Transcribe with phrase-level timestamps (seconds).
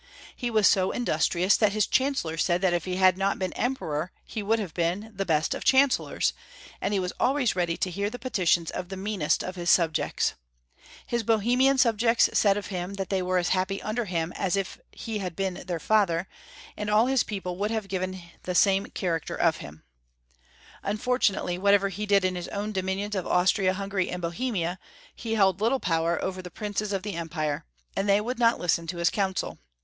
[0.35, 4.11] He was so industrious that his chancellor said that if he had not been Emperor
[4.25, 6.33] he would have been the best of chancellors,
[6.81, 10.33] and he was always ready to hear the petitions of the meanest of his subjects.
[11.05, 14.55] His Bohe mian subjects said of him that they were as happy under him as
[14.57, 16.27] if he had been their father,
[16.75, 19.83] and all his people would have given the same character of him.
[20.81, 20.81] 306
[21.29, 21.53] Maximilian II.
[21.57, 24.79] 807 Unfortunately, whatever he did in his own dominions of Austria, Hungary, and Bohemia,
[25.15, 27.65] he held little power over the princes of the Empire,
[27.95, 29.59] and they would not listen to his counsel.